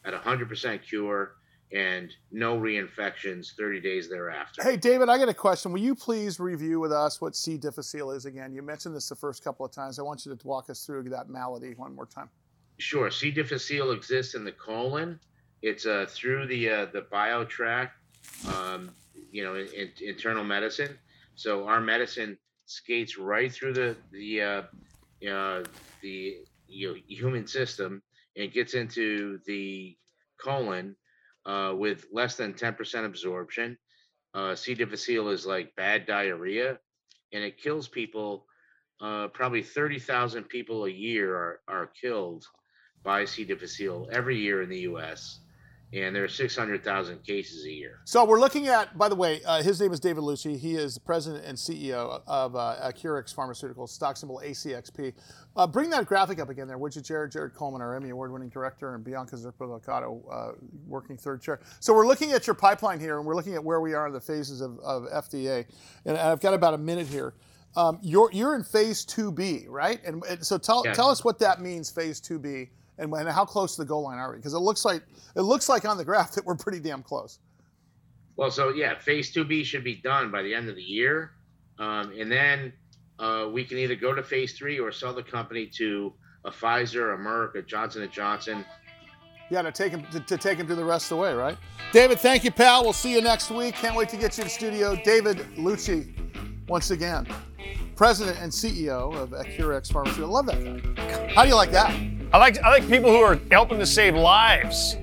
[0.05, 1.33] at 100% cure
[1.73, 4.63] and no reinfections 30 days thereafter.
[4.63, 5.73] Hey, David, I got a question.
[5.73, 7.57] Will you please review with us what C.
[7.57, 8.53] difficile is again?
[8.53, 9.99] You mentioned this the first couple of times.
[9.99, 12.31] I want you to walk us through that malady one more time.
[12.79, 13.11] Sure.
[13.11, 13.31] C.
[13.31, 15.19] difficile exists in the colon.
[15.63, 17.95] It's uh, through the uh, the bio tract,
[18.55, 18.91] um,
[19.33, 20.97] you know, in, in, internal medicine.
[21.35, 24.63] So our medicine skates right through the the uh,
[25.29, 25.65] uh,
[26.03, 26.37] the
[26.69, 28.03] you know, human system
[28.37, 29.97] and gets into the
[30.39, 30.95] colon
[31.47, 33.79] uh, with less than 10% absorption.
[34.35, 34.75] Uh, C.
[34.75, 36.79] difficile is like bad diarrhea,
[37.33, 38.47] and it kills people.
[39.01, 42.47] Uh, probably 30,000 people a year are, are killed
[43.03, 43.45] by C.
[43.45, 45.41] difficile every year in the U.S.,
[46.03, 48.01] and there are 600,000 cases a year.
[48.05, 50.59] So we're looking at, by the way, uh, his name is David Luci.
[50.59, 55.15] He is the president and CEO of uh, Acurx Pharmaceuticals, stock symbol ACXP.
[55.57, 57.33] Uh, bring that graphic up again there, would you, Jared?
[57.33, 60.53] Jared Coleman, our Emmy Award-winning director, and Bianca Zerpa uh,
[60.87, 61.61] working third chair.
[61.81, 64.13] So we're looking at your pipeline here, and we're looking at where we are in
[64.13, 65.67] the phases of, of FDA.
[66.05, 67.35] And I've got about a minute here.
[67.77, 70.03] Um, you're, you're in phase 2B, right?
[70.05, 70.95] And, and so tell, Yeah.
[70.95, 72.69] tell us what that means, phase 2B,
[72.99, 74.37] and, and how close to the goal line are we?
[74.37, 75.03] Because it looks like
[75.35, 77.39] it looks like on the graph that we're pretty damn close.
[78.37, 81.33] Well, so yeah, phase 2B should be done by the end of the year.
[81.79, 82.73] Um, and then
[83.19, 86.13] uh, we can either go to phase three or sell the company to
[86.45, 88.65] a Pfizer, a Merck, a Johnson & Johnson.
[89.51, 91.57] Yeah, to take him to, to take him to the rest of the way, right?
[91.93, 92.83] David, thank you, pal.
[92.83, 93.75] We'll see you next week.
[93.77, 94.97] Can't wait to get you in studio.
[94.97, 96.13] David Luci,
[96.69, 97.27] once again,
[97.95, 100.25] president and CEO of Pharmaceutical.
[100.25, 101.33] I love that guy.
[101.33, 102.16] How do you like that?
[102.33, 104.97] I like I like people who are helping to save lives.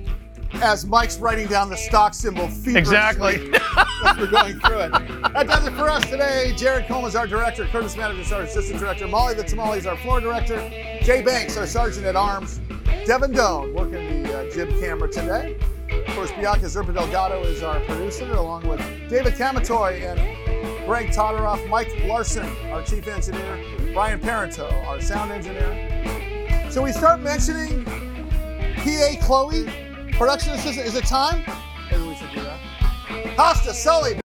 [0.62, 3.34] As Mike's writing down the stock symbol feverishly Exactly.
[4.06, 4.92] as we're going through it.
[5.32, 6.54] That does it for us today.
[6.56, 7.64] Jared Coleman is our director.
[7.66, 9.08] Curtis Madden is our assistant director.
[9.08, 10.56] Molly the Tamale is our floor director.
[11.02, 12.60] Jay Banks, our sergeant at arms.
[13.04, 15.56] Devin Doan working the uh, jib camera today.
[15.90, 18.78] Of course, Bianca Zerpa Delgado is our producer, along with
[19.10, 23.58] David Kamatoy and Greg Todoroff, Mike Larson, our chief engineer,
[23.92, 25.90] Brian Parento, our sound engineer.
[26.74, 29.64] So we start mentioning PA Chloe,
[30.10, 30.88] production assistant.
[30.88, 31.44] Is it time?
[31.88, 33.36] Maybe we should do that.
[33.36, 34.23] Costa Sully.